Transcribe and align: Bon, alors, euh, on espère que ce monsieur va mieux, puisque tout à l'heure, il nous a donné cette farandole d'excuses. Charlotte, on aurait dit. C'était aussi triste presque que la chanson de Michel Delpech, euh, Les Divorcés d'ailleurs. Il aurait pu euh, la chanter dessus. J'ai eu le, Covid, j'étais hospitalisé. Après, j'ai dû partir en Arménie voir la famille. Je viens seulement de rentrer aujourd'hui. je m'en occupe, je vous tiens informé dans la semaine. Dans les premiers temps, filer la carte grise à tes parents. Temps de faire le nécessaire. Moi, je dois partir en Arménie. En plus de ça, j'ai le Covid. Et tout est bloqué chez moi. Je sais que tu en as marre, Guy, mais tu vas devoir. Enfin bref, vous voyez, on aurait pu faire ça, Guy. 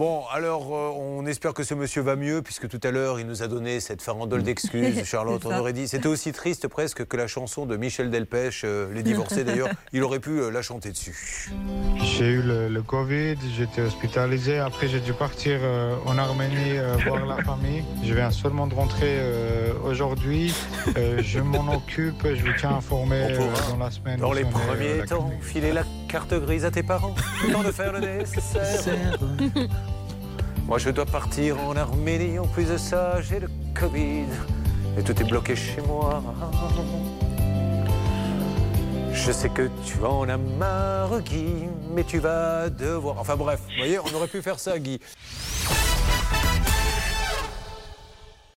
Bon, 0.00 0.22
alors, 0.32 0.74
euh, 0.74 0.92
on 0.96 1.26
espère 1.26 1.52
que 1.52 1.62
ce 1.62 1.74
monsieur 1.74 2.00
va 2.00 2.16
mieux, 2.16 2.40
puisque 2.40 2.66
tout 2.70 2.80
à 2.84 2.90
l'heure, 2.90 3.20
il 3.20 3.26
nous 3.26 3.42
a 3.42 3.48
donné 3.48 3.80
cette 3.80 4.00
farandole 4.00 4.42
d'excuses. 4.42 5.04
Charlotte, 5.04 5.44
on 5.44 5.54
aurait 5.54 5.74
dit. 5.74 5.88
C'était 5.88 6.06
aussi 6.06 6.32
triste 6.32 6.68
presque 6.68 7.04
que 7.04 7.18
la 7.18 7.26
chanson 7.26 7.66
de 7.66 7.76
Michel 7.76 8.08
Delpech, 8.08 8.62
euh, 8.64 8.90
Les 8.94 9.02
Divorcés 9.02 9.44
d'ailleurs. 9.44 9.68
Il 9.92 10.02
aurait 10.02 10.18
pu 10.18 10.40
euh, 10.40 10.50
la 10.50 10.62
chanter 10.62 10.88
dessus. 10.88 11.50
J'ai 12.02 12.30
eu 12.30 12.40
le, 12.40 12.80
Covid, 12.80 13.36
j'étais 13.54 13.82
hospitalisé. 13.82 14.56
Après, 14.56 14.88
j'ai 14.88 15.00
dû 15.00 15.12
partir 15.12 15.60
en 16.06 16.16
Arménie 16.16 16.78
voir 17.06 17.26
la 17.26 17.44
famille. 17.44 17.84
Je 18.02 18.14
viens 18.14 18.30
seulement 18.30 18.66
de 18.66 18.74
rentrer 18.74 19.18
aujourd'hui. 19.84 20.54
je 20.96 21.40
m'en 21.40 21.74
occupe, 21.74 22.26
je 22.26 22.42
vous 22.42 22.56
tiens 22.58 22.76
informé 22.76 23.36
dans 23.68 23.76
la 23.76 23.90
semaine. 23.90 24.18
Dans 24.18 24.32
les 24.32 24.44
premiers 24.44 25.04
temps, 25.06 25.30
filer 25.42 25.74
la 25.74 25.84
carte 26.10 26.34
grise 26.34 26.64
à 26.64 26.72
tes 26.72 26.82
parents. 26.82 27.14
Temps 27.52 27.62
de 27.62 27.70
faire 27.70 27.92
le 27.92 28.00
nécessaire. 28.00 29.16
Moi, 30.66 30.78
je 30.78 30.90
dois 30.90 31.06
partir 31.06 31.60
en 31.60 31.76
Arménie. 31.76 32.38
En 32.40 32.46
plus 32.48 32.64
de 32.64 32.76
ça, 32.76 33.20
j'ai 33.22 33.38
le 33.38 33.48
Covid. 33.74 34.26
Et 34.98 35.02
tout 35.04 35.20
est 35.20 35.24
bloqué 35.24 35.54
chez 35.54 35.80
moi. 35.86 36.20
Je 39.12 39.30
sais 39.30 39.48
que 39.50 39.70
tu 39.84 40.04
en 40.04 40.28
as 40.28 40.36
marre, 40.36 41.20
Guy, 41.20 41.68
mais 41.94 42.02
tu 42.02 42.18
vas 42.18 42.68
devoir. 42.70 43.18
Enfin 43.18 43.36
bref, 43.36 43.60
vous 43.68 43.76
voyez, 43.78 44.00
on 44.00 44.12
aurait 44.16 44.26
pu 44.26 44.42
faire 44.42 44.58
ça, 44.58 44.78
Guy. 44.80 44.98